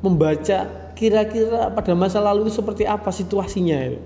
membaca 0.04 0.68
kira-kira 0.94 1.72
pada 1.72 1.94
masa 1.96 2.20
lalu 2.20 2.48
itu 2.48 2.60
seperti 2.60 2.84
apa 2.84 3.10
situasinya 3.10 3.78
itu. 3.88 4.00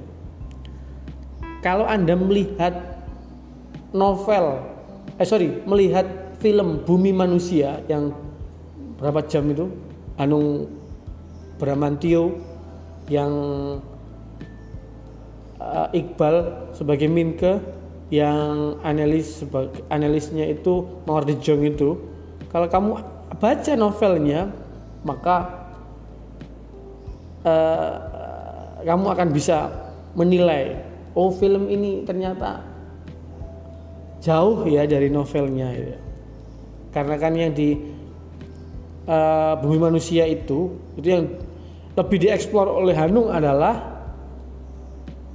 Kalau 1.65 1.89
Anda 1.89 2.13
melihat 2.13 3.01
novel 3.91 4.61
eh 5.17 5.25
sorry 5.25 5.49
melihat 5.65 6.05
film 6.37 6.85
Bumi 6.85 7.09
Manusia 7.09 7.81
yang 7.89 8.13
berapa 9.01 9.25
jam 9.25 9.49
itu 9.49 9.65
Anung 10.21 10.69
Bramantio 11.57 12.37
yang 13.09 13.33
uh, 15.57 15.87
Iqbal 15.89 16.69
sebagai 16.77 17.09
Minke 17.09 17.57
yang 18.07 18.79
analis 18.87 19.43
sebagai 19.43 19.83
analisnya 19.91 20.47
itu 20.47 20.87
Mawar 21.03 21.27
Jong 21.27 21.67
itu 21.67 21.99
kalau 22.47 22.67
kamu 22.71 23.03
baca 23.35 23.73
novelnya 23.75 24.47
maka 25.03 25.67
uh, 27.43 27.93
kamu 28.87 29.05
akan 29.11 29.29
bisa 29.35 29.67
menilai 30.15 30.79
oh 31.19 31.35
film 31.35 31.67
ini 31.67 32.07
ternyata 32.07 32.63
jauh 34.23 34.63
ya 34.65 34.87
dari 34.87 35.11
novelnya 35.11 35.69
ya. 35.75 35.97
karena 36.95 37.15
kan 37.19 37.35
yang 37.35 37.51
di 37.51 37.75
uh, 39.03 39.59
bumi 39.59 39.77
manusia 39.83 40.23
itu 40.23 40.71
itu 40.95 41.07
yang 41.07 41.27
lebih 41.97 42.23
dieksplor 42.23 42.71
oleh 42.71 42.95
Hanung 42.95 43.27
adalah 43.33 43.75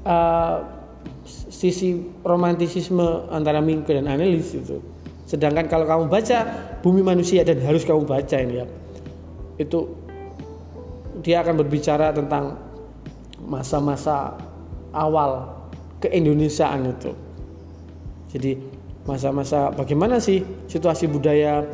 uh, 0.08 0.71
sisi 1.26 2.02
romantisisme 2.26 3.30
antara 3.30 3.62
Mingke 3.62 3.94
dan 3.94 4.10
Annelies 4.10 4.54
itu. 4.54 4.82
Sedangkan 5.26 5.70
kalau 5.70 5.86
kamu 5.88 6.04
baca 6.10 6.38
Bumi 6.82 7.00
Manusia 7.00 7.46
dan 7.46 7.62
harus 7.62 7.86
kamu 7.86 8.04
baca 8.04 8.36
ini 8.36 8.60
ya, 8.60 8.66
itu 9.56 9.88
dia 11.22 11.40
akan 11.40 11.62
berbicara 11.62 12.12
tentang 12.12 12.58
masa-masa 13.40 14.36
awal 14.92 15.48
keindonesiaan 16.02 16.90
itu. 16.90 17.12
Jadi 18.34 18.52
masa-masa 19.08 19.70
bagaimana 19.72 20.18
sih 20.18 20.42
situasi 20.68 21.08
budaya 21.08 21.64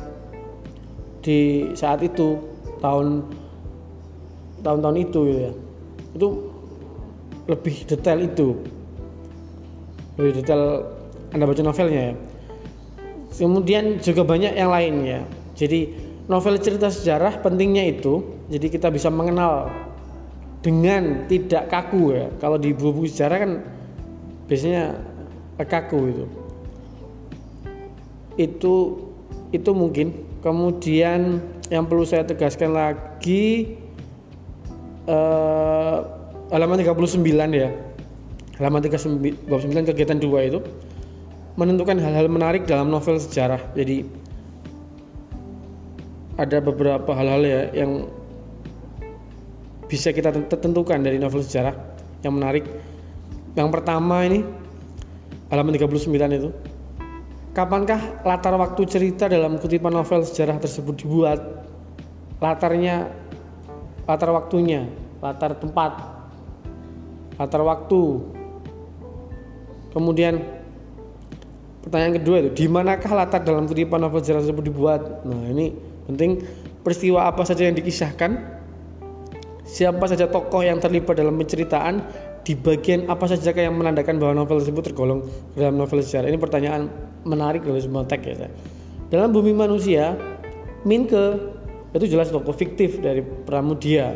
di 1.25 1.73
saat 1.75 2.05
itu 2.05 2.39
tahun 2.79 3.25
tahun-tahun 4.63 4.97
itu 5.03 5.21
ya. 5.35 5.53
Itu 6.15 6.29
lebih 7.49 7.89
detail 7.89 8.23
itu 8.23 8.78
lebih 10.19 10.43
detail 10.43 10.83
anda 11.31 11.47
baca 11.47 11.63
novelnya 11.63 12.13
ya. 12.13 12.15
Kemudian 13.39 14.03
juga 14.03 14.27
banyak 14.27 14.59
yang 14.59 14.75
lainnya. 14.75 15.23
Jadi 15.55 15.95
novel 16.27 16.59
cerita 16.59 16.91
sejarah 16.91 17.39
pentingnya 17.39 17.87
itu 17.87 18.27
jadi 18.51 18.67
kita 18.67 18.91
bisa 18.91 19.09
mengenal 19.15 19.71
dengan 20.59 21.25
tidak 21.31 21.71
kaku 21.71 22.19
ya. 22.19 22.27
Kalau 22.43 22.59
di 22.59 22.75
buku 22.75 23.07
sejarah 23.07 23.39
kan 23.39 23.53
biasanya 24.51 24.99
kaku 25.63 25.99
itu 26.11 26.25
itu 28.39 28.75
itu 29.55 29.71
mungkin. 29.71 30.27
Kemudian 30.39 31.43
yang 31.69 31.85
perlu 31.91 32.07
saya 32.07 32.23
tegaskan 32.23 32.75
lagi 32.75 33.75
eh, 35.07 35.97
halaman 36.51 36.79
39 36.81 37.23
ya 37.55 37.88
halaman 38.59 38.83
39 38.83 39.47
kegiatan 39.95 40.19
2 40.19 40.51
itu 40.51 40.61
menentukan 41.59 41.99
hal-hal 41.99 42.27
menarik 42.31 42.67
dalam 42.67 42.91
novel 42.91 43.19
sejarah. 43.19 43.59
Jadi 43.75 44.07
ada 46.39 46.59
beberapa 46.63 47.11
hal-hal 47.15 47.43
ya 47.43 47.63
yang 47.75 48.07
bisa 49.91 50.15
kita 50.15 50.31
tentukan 50.47 51.03
dari 51.03 51.19
novel 51.19 51.43
sejarah 51.43 51.75
yang 52.23 52.39
menarik. 52.39 52.63
Yang 53.59 53.69
pertama 53.75 54.23
ini 54.23 54.47
halaman 55.51 55.75
39 55.75 56.39
itu. 56.39 56.51
Kapankah 57.59 58.23
latar 58.23 58.55
waktu 58.55 58.87
cerita 58.87 59.27
dalam 59.27 59.59
kutipan 59.59 59.91
novel 59.91 60.23
sejarah 60.23 60.63
tersebut 60.63 60.95
dibuat? 60.95 61.43
Latarnya, 62.39 63.11
latar 64.07 64.31
waktunya, 64.31 64.87
latar 65.19 65.59
tempat, 65.59 65.99
latar 67.35 67.67
waktu, 67.67 68.23
Kemudian 69.99 70.39
pertanyaan 71.83 72.23
kedua 72.23 72.37
itu 72.47 72.51
di 72.55 72.65
manakah 72.71 73.11
latar 73.19 73.43
dalam 73.43 73.67
kutipan 73.67 73.99
novel 73.99 74.23
sejarah 74.23 74.47
tersebut 74.47 74.71
dibuat? 74.71 75.27
Nah 75.27 75.51
ini 75.51 75.75
penting 76.07 76.39
peristiwa 76.87 77.27
apa 77.27 77.43
saja 77.43 77.67
yang 77.67 77.75
dikisahkan, 77.75 78.39
siapa 79.67 80.07
saja 80.07 80.31
tokoh 80.31 80.63
yang 80.63 80.79
terlibat 80.79 81.19
dalam 81.19 81.35
penceritaan, 81.35 82.07
di 82.47 82.55
bagian 82.55 83.11
apa 83.11 83.27
saja 83.27 83.51
yang 83.59 83.75
menandakan 83.75 84.23
bahwa 84.23 84.47
novel 84.47 84.63
tersebut 84.63 84.95
tergolong 84.95 85.27
dalam 85.59 85.75
novel 85.75 85.99
sejarah. 85.99 86.31
Ini 86.31 86.39
pertanyaan 86.39 86.87
menarik 87.27 87.67
dari 87.67 87.83
semua 87.83 88.07
teks 88.07 88.39
ya. 88.39 88.47
Dalam 89.11 89.35
bumi 89.35 89.51
manusia, 89.51 90.15
Minke 90.87 91.43
itu 91.91 92.07
jelas 92.07 92.31
tokoh 92.31 92.55
fiktif 92.55 93.03
dari 93.03 93.19
Pramudia. 93.21 94.15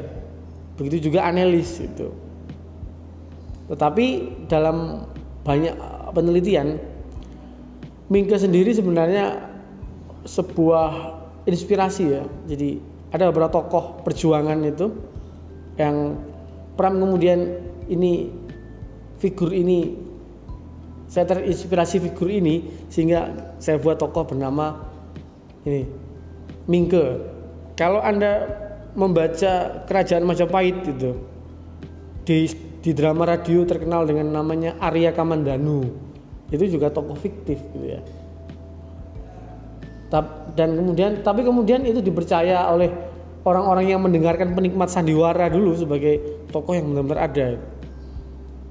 Begitu 0.79 1.11
juga 1.11 1.27
Anelis 1.27 1.83
itu. 1.83 2.15
Tetapi 3.67 4.07
dalam 4.47 5.09
banyak 5.43 5.75
penelitian 6.15 6.79
Mingke 8.13 8.37
sendiri 8.37 8.77
sebenarnya 8.77 9.41
sebuah 10.29 11.17
inspirasi 11.49 12.13
ya. 12.13 12.23
Jadi 12.45 12.77
ada 13.09 13.33
beberapa 13.33 13.49
tokoh 13.49 14.05
perjuangan 14.05 14.61
itu 14.69 14.93
yang 15.81 16.21
Pram 16.77 16.97
kemudian 16.97 17.61
ini 17.89 18.33
figur 19.21 19.53
ini 19.53 19.97
saya 21.09 21.29
terinspirasi 21.29 22.01
figur 22.01 22.33
ini 22.33 22.65
sehingga 22.89 23.33
saya 23.61 23.77
buat 23.77 24.01
tokoh 24.01 24.33
bernama 24.33 24.81
ini 25.65 25.85
Mingke. 26.69 27.21
Kalau 27.77 28.01
anda 28.01 28.49
membaca 28.93 29.85
kerajaan 29.89 30.25
Majapahit 30.25 30.85
itu 30.85 31.17
di 32.29 32.45
di 32.83 32.91
drama 32.91 33.23
radio 33.23 33.63
terkenal 33.63 34.03
dengan 34.05 34.35
namanya 34.35 34.75
Arya 34.83 35.15
Kamandanu. 35.15 35.87
Itu 36.51 36.67
juga 36.67 36.91
tokoh 36.91 37.15
fiktif 37.15 37.63
gitu 37.73 37.87
ya. 37.87 38.03
Dan 40.53 40.77
kemudian 40.77 41.25
tapi 41.25 41.41
kemudian 41.41 41.81
itu 41.89 42.05
dipercaya 42.05 42.69
oleh 42.69 42.93
orang-orang 43.49 43.87
yang 43.89 44.05
mendengarkan 44.05 44.53
penikmat 44.53 44.93
sandiwara 44.93 45.49
dulu 45.49 45.73
sebagai 45.79 46.45
tokoh 46.53 46.77
yang 46.77 46.93
benar-benar 46.93 47.33
ada. 47.33 47.49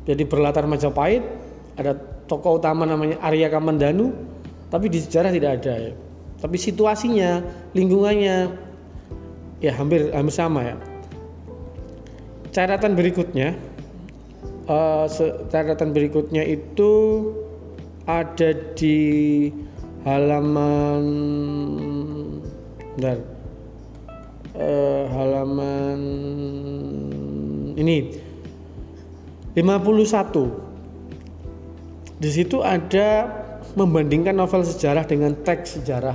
Jadi 0.05 0.23
berlatar 0.27 0.69
Majapahit 0.69 1.23
ada 1.79 1.97
tokoh 2.29 2.61
utama 2.61 2.85
namanya 2.85 3.17
Arya 3.25 3.49
Kamandanu 3.49 4.13
tapi 4.69 4.91
di 4.91 5.01
sejarah 5.01 5.33
tidak 5.33 5.63
ada 5.63 5.89
ya. 5.89 5.93
Tapi 6.37 6.57
situasinya 6.61 7.41
lingkungannya 7.73 8.35
ya 9.65 9.71
hampir 9.73 10.13
hampir 10.13 10.35
sama 10.35 10.61
ya. 10.61 10.75
Catatan 12.51 12.93
berikutnya 12.93 13.55
uh, 14.67 15.05
catatan 15.49 15.93
berikutnya 15.95 16.43
itu 16.45 16.91
ada 18.05 18.53
di 18.75 19.49
halaman 20.03 21.05
bentar, 22.97 23.17
uh, 24.57 25.05
halaman 25.13 25.99
ini 27.77 28.19
51 29.55 30.71
di 32.21 32.29
situ 32.29 32.61
ada 32.61 33.41
membandingkan 33.73 34.37
novel 34.37 34.61
sejarah 34.61 35.09
dengan 35.09 35.33
teks 35.41 35.81
sejarah. 35.81 36.13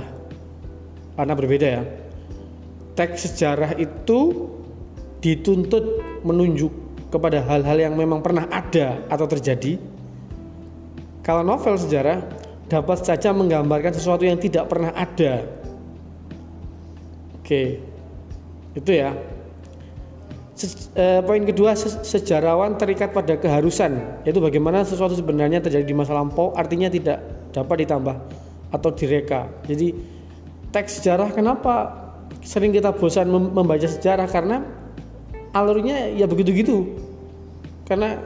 Karena 1.19 1.33
berbeda 1.35 1.67
ya. 1.67 1.83
Teks 2.95 3.27
sejarah 3.27 3.75
itu 3.75 4.47
dituntut 5.19 5.99
menunjuk 6.23 6.71
kepada 7.07 7.39
hal-hal 7.43 7.77
yang 7.79 7.93
memang 7.95 8.19
pernah 8.19 8.47
ada 8.51 8.99
atau 9.07 9.25
terjadi. 9.27 9.79
Kalau 11.23 11.43
novel 11.43 11.75
sejarah 11.75 12.23
dapat 12.67 13.03
saja 13.03 13.31
menggambarkan 13.31 13.95
sesuatu 13.95 14.27
yang 14.27 14.39
tidak 14.39 14.67
pernah 14.67 14.91
ada. 14.95 15.43
Oke, 17.39 17.79
itu 18.75 18.91
ya. 18.91 19.15
Se 20.57 20.89
eh, 20.97 21.21
poin 21.21 21.45
kedua 21.45 21.77
se 21.77 22.01
sejarawan 22.01 22.75
terikat 22.81 23.13
pada 23.13 23.37
keharusan, 23.37 24.23
yaitu 24.25 24.41
bagaimana 24.41 24.81
sesuatu 24.81 25.13
sebenarnya 25.13 25.61
terjadi 25.61 25.85
di 25.85 25.95
masa 25.95 26.17
lampau, 26.17 26.51
artinya 26.57 26.89
tidak 26.89 27.21
dapat 27.53 27.85
ditambah 27.85 28.15
atau 28.73 28.89
direka. 28.91 29.47
Jadi 29.69 29.93
teks 30.73 30.99
sejarah 30.99 31.31
kenapa 31.31 31.93
sering 32.43 32.75
kita 32.75 32.91
bosan 32.91 33.31
membaca 33.31 33.85
sejarah 33.85 34.27
karena 34.27 34.65
alurnya 35.57 36.13
ya 36.13 36.29
begitu-gitu. 36.29 36.93
Karena 37.89 38.19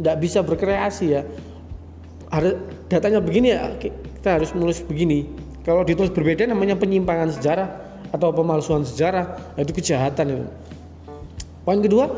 tidak 0.00 0.16
bisa 0.24 0.38
berkreasi 0.40 1.04
ya. 1.14 1.22
Ada 2.32 2.58
datanya 2.90 3.20
begini 3.20 3.54
ya 3.54 3.76
kita 3.78 4.40
harus 4.40 4.50
menulis 4.56 4.80
begini. 4.82 5.28
Kalau 5.64 5.84
ditulis 5.84 6.12
berbeda 6.12 6.44
namanya 6.44 6.76
penyimpangan 6.76 7.32
sejarah 7.36 7.68
atau 8.12 8.30
pemalsuan 8.32 8.84
sejarah 8.84 9.56
itu 9.56 9.72
kejahatan 9.72 10.26
itu. 10.40 10.46
Poin 11.64 11.80
kedua 11.80 12.12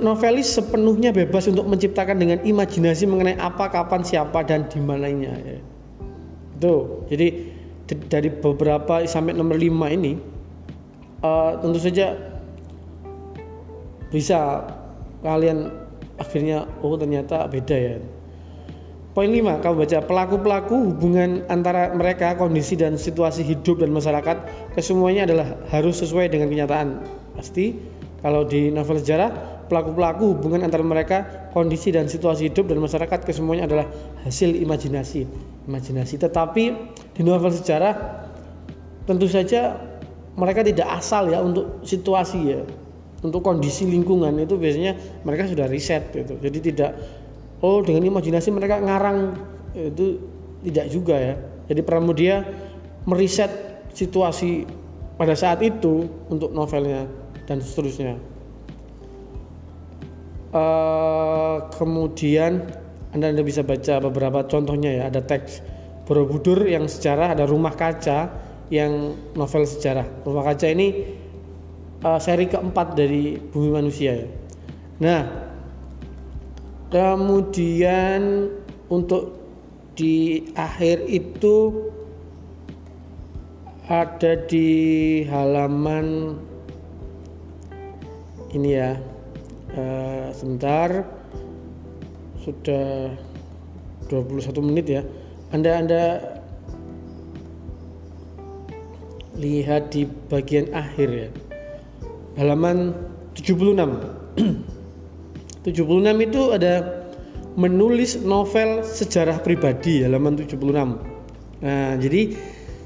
novelis 0.00 0.48
sepenuhnya 0.48 1.12
bebas 1.12 1.48
untuk 1.48 1.68
menciptakan 1.68 2.16
dengan 2.16 2.38
imajinasi 2.40 3.04
mengenai 3.04 3.36
apa 3.36 3.68
kapan 3.68 4.00
siapa 4.04 4.44
dan 4.44 4.68
di 4.68 4.80
mananya 4.80 5.32
ya. 5.44 5.60
Tuh, 6.58 7.06
jadi 7.08 7.54
dari 8.08 8.28
beberapa 8.28 9.00
sampai 9.08 9.32
nomor 9.32 9.56
5 9.56 9.96
ini 9.96 10.12
uh, 11.24 11.56
tentu 11.62 11.78
saja 11.80 12.16
bisa 14.08 14.64
kalian 15.20 15.72
akhirnya 16.18 16.66
oh 16.80 16.94
ternyata 16.96 17.46
beda 17.46 17.76
ya 17.76 17.96
Poin 19.18 19.34
5, 19.34 19.66
kamu 19.66 19.82
baca 19.82 19.98
pelaku-pelaku 20.06 20.94
hubungan 20.94 21.42
antara 21.50 21.90
mereka, 21.90 22.38
kondisi 22.38 22.78
dan 22.78 22.94
situasi 22.94 23.42
hidup 23.42 23.82
dan 23.82 23.90
masyarakat 23.90 24.46
kesemuanya 24.78 25.26
adalah 25.26 25.58
harus 25.74 25.98
sesuai 25.98 26.30
dengan 26.30 26.46
kenyataan. 26.46 27.02
Pasti 27.34 27.74
kalau 28.22 28.46
di 28.46 28.70
novel 28.70 29.02
sejarah, 29.02 29.58
pelaku-pelaku 29.66 30.38
hubungan 30.38 30.62
antara 30.62 30.86
mereka, 30.86 31.50
kondisi 31.50 31.90
dan 31.90 32.06
situasi 32.06 32.46
hidup 32.46 32.70
dan 32.70 32.78
masyarakat 32.78 33.26
kesemuanya 33.26 33.66
adalah 33.66 33.90
hasil 34.22 34.54
imajinasi. 34.54 35.26
Imajinasi. 35.66 36.14
Tetapi 36.22 36.64
di 37.18 37.22
novel 37.26 37.50
sejarah 37.50 38.22
tentu 39.02 39.26
saja 39.26 39.82
mereka 40.38 40.62
tidak 40.62 40.94
asal 40.94 41.26
ya 41.26 41.42
untuk 41.42 41.82
situasi 41.82 42.38
ya. 42.54 42.62
Untuk 43.18 43.42
kondisi 43.42 43.82
lingkungan 43.82 44.30
itu 44.38 44.54
biasanya 44.54 44.94
mereka 45.26 45.50
sudah 45.50 45.66
riset 45.66 46.14
gitu. 46.14 46.38
Jadi 46.38 46.58
tidak 46.70 46.94
oh 47.66 47.82
dengan 47.82 48.14
imajinasi 48.14 48.54
mereka 48.54 48.78
ngarang 48.78 49.34
itu 49.74 50.22
tidak 50.70 50.86
juga 50.90 51.16
ya. 51.18 51.34
Jadi 51.66 51.80
Pramudia 51.82 52.46
meriset 53.10 53.50
situasi 53.90 54.64
pada 55.18 55.34
saat 55.34 55.58
itu 55.66 56.06
untuk 56.30 56.54
novelnya 56.54 57.10
dan 57.50 57.58
seterusnya. 57.58 58.14
Uh, 60.48 61.60
kemudian 61.76 62.64
anda, 63.12 63.28
anda 63.28 63.42
bisa 63.44 63.66
baca 63.66 63.98
beberapa 63.98 64.46
contohnya 64.46 64.94
ya. 64.94 65.02
Ada 65.10 65.26
teks 65.26 65.60
Borobudur 66.08 66.64
yang 66.64 66.88
sejarah 66.88 67.36
ada 67.36 67.44
rumah 67.44 67.76
kaca 67.76 68.32
yang 68.72 69.12
novel 69.36 69.68
sejarah. 69.68 70.08
Rumah 70.24 70.40
kaca 70.40 70.66
ini 70.72 71.17
uh, 72.04 72.18
seri 72.20 72.46
keempat 72.46 72.94
dari 72.94 73.38
bumi 73.38 73.70
manusia. 73.70 74.22
Ya 74.22 74.28
nah 74.98 75.22
kemudian 76.90 78.50
untuk 78.90 79.38
di 79.94 80.46
akhir 80.58 81.06
itu 81.06 81.86
ada 83.86 84.36
di 84.50 84.68
halaman 85.30 86.34
ini 88.50 88.74
ya 88.74 88.98
uh, 89.78 90.34
sebentar 90.34 91.06
sudah 92.42 93.12
21 94.10 94.66
menit 94.66 94.86
ya. 94.88 95.02
Anda 95.52 95.80
anda 95.80 96.04
lihat 99.38 99.94
di 99.94 100.10
bagian 100.26 100.66
akhir 100.74 101.08
ya 101.14 101.28
halaman 102.38 102.94
76 103.34 103.74
76 105.66 105.74
itu 106.30 106.42
ada 106.54 106.98
menulis 107.58 108.22
novel 108.22 108.86
sejarah 108.86 109.42
pribadi 109.42 110.06
halaman 110.06 110.38
76. 110.38 110.62
Nah, 111.58 111.98
jadi 111.98 112.38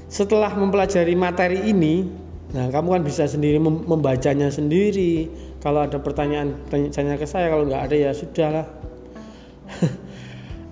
setelah 0.09 0.49
mempelajari 0.57 1.13
materi 1.13 1.61
ini, 1.69 2.09
nah 2.57 2.73
kamu 2.73 2.97
kan 2.97 3.01
bisa 3.05 3.29
sendiri 3.29 3.61
membacanya 3.61 4.49
sendiri. 4.49 5.29
Kalau 5.61 5.85
ada 5.85 6.01
pertanyaan 6.01 6.57
tanya 6.69 7.21
ke 7.21 7.29
saya, 7.29 7.53
kalau 7.53 7.69
nggak 7.69 7.85
ada 7.85 7.95
ya 7.95 8.11
sudahlah. 8.17 8.65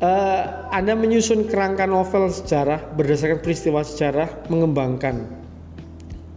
uh, 0.02 0.44
Anda 0.78 0.98
menyusun 0.98 1.46
kerangka 1.46 1.86
novel 1.86 2.34
sejarah 2.34 2.98
berdasarkan 2.98 3.46
peristiwa 3.46 3.86
sejarah 3.86 4.50
mengembangkan. 4.50 5.30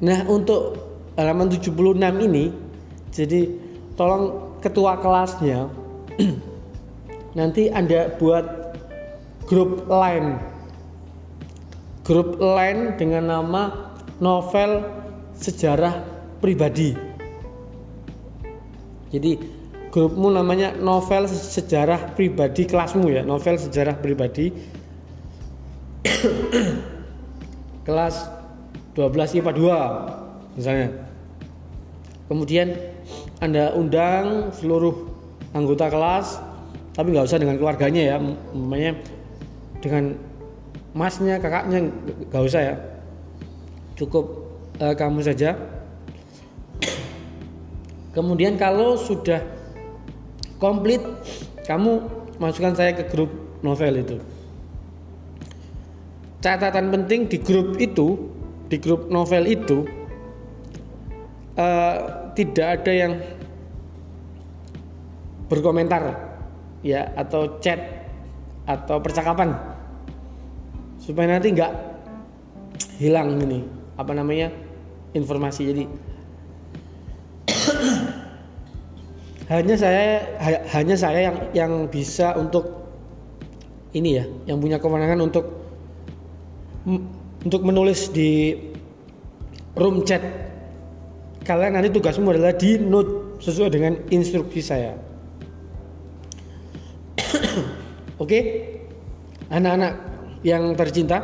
Nah, 0.05 0.21
untuk 0.29 0.84
halaman 1.15 1.47
76 1.51 1.99
ini 1.99 2.51
jadi 3.15 3.47
tolong 3.95 4.55
ketua 4.59 4.99
kelasnya 4.99 5.71
nanti 7.39 7.71
Anda 7.71 8.15
buat 8.19 8.75
grup 9.45 9.87
lain. 9.87 10.39
Grup 12.05 12.37
lain 12.37 13.01
dengan 13.01 13.25
nama 13.33 13.63
novel 14.21 14.85
sejarah 15.37 16.05
pribadi. 16.41 16.93
Jadi 19.09 19.39
grupmu 19.89 20.29
namanya 20.35 20.75
novel 20.75 21.31
sejarah 21.31 22.13
pribadi 22.19 22.67
kelasmu 22.67 23.09
ya 23.09 23.23
novel 23.25 23.57
sejarah 23.57 23.97
pribadi. 23.97 24.53
Kelas 27.87 28.29
12 28.97 29.41
IPA 29.41 29.53
2 29.55 30.57
misalnya 30.61 31.04
kemudian 32.27 32.75
anda 33.43 33.75
undang 33.77 34.55
seluruh 34.57 35.11
anggota 35.53 35.91
kelas, 35.93 36.41
tapi 36.95 37.15
nggak 37.15 37.27
usah 37.27 37.39
dengan 37.43 37.57
keluarganya 37.61 38.03
ya, 38.03 38.17
namanya 38.55 38.93
dengan 39.83 40.17
masnya, 40.95 41.37
kakaknya 41.43 41.91
nggak 42.31 42.45
usah 42.47 42.61
ya, 42.63 42.75
cukup 43.99 44.49
uh, 44.79 44.95
kamu 44.95 45.21
saja. 45.23 45.59
Kemudian 48.15 48.55
kalau 48.55 48.95
sudah 48.95 49.43
komplit, 50.63 51.03
kamu 51.67 51.99
masukkan 52.39 52.75
saya 52.79 52.95
ke 52.95 53.11
grup 53.11 53.31
novel 53.67 53.99
itu. 53.99 54.17
Catatan 56.39 56.95
penting 56.95 57.27
di 57.27 57.43
grup 57.43 57.75
itu, 57.83 58.31
di 58.71 58.79
grup 58.79 59.11
novel 59.11 59.51
itu, 59.51 59.83
uh, 61.59 61.95
tidak 62.35 62.67
ada 62.81 62.93
yang 62.93 63.13
berkomentar 65.47 66.03
ya 66.83 67.13
atau 67.15 67.61
chat 67.63 67.79
atau 68.65 68.99
percakapan. 69.01 69.55
Supaya 70.99 71.37
nanti 71.37 71.53
nggak 71.53 71.73
hilang 72.99 73.37
ini 73.45 73.61
apa 74.01 74.13
namanya 74.17 74.49
informasi. 75.13 75.63
Jadi 75.71 75.85
hanya 79.53 79.77
saya 79.77 80.25
hanya 80.73 80.97
saya 80.97 81.21
yang 81.31 81.37
yang 81.53 81.73
bisa 81.93 82.33
untuk 82.35 82.89
ini 83.95 84.19
ya 84.19 84.25
yang 84.51 84.59
punya 84.59 84.83
kewenangan 84.83 85.23
untuk 85.23 85.47
untuk 87.45 87.63
menulis 87.63 88.11
di 88.11 88.57
room 89.77 90.03
chat 90.09 90.44
kalian 91.45 91.77
nanti 91.77 91.93
tugasmu 91.93 92.33
adalah 92.33 92.57
di 92.57 92.81
note 92.81 93.39
sesuai 93.45 93.71
dengan 93.71 93.93
instruksi 94.09 94.61
saya. 94.65 94.97
Oke? 98.19 98.25
Okay? 98.25 98.43
anak-anak 99.53 99.95
yang 100.41 100.73
tercinta 100.75 101.19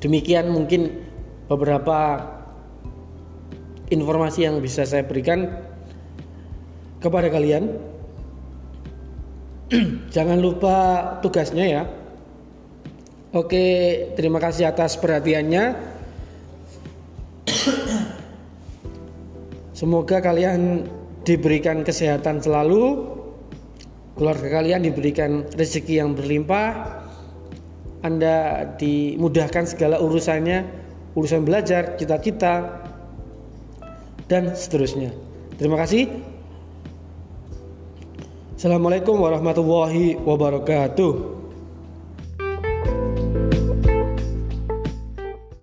demikian 0.00 0.48
mungkin 0.48 1.04
beberapa 1.46 2.20
informasi 3.88 4.44
yang 4.48 4.60
bisa 4.60 4.84
saya 4.84 5.04
berikan 5.04 5.48
kepada 7.00 7.28
kalian. 7.28 7.76
Jangan 10.14 10.38
lupa 10.40 10.76
tugasnya 11.20 11.66
ya. 11.68 11.82
Oke 13.28 13.66
terima 14.16 14.40
kasih 14.40 14.72
atas 14.72 14.96
perhatiannya 14.96 15.76
Semoga 19.78 20.18
kalian 20.18 20.90
diberikan 21.22 21.86
kesehatan 21.86 22.42
selalu, 22.42 23.14
keluarga 24.18 24.58
kalian 24.58 24.82
diberikan 24.82 25.46
rezeki 25.54 26.02
yang 26.02 26.18
berlimpah, 26.18 26.98
Anda 28.02 28.66
dimudahkan 28.74 29.70
segala 29.70 30.02
urusannya, 30.02 30.66
urusan 31.14 31.46
belajar, 31.46 31.94
cita-cita, 31.94 32.82
dan 34.26 34.50
seterusnya. 34.58 35.14
Terima 35.62 35.78
kasih. 35.78 36.10
Assalamualaikum 38.58 39.14
warahmatullahi 39.14 40.18
wabarakatuh. 40.18 41.37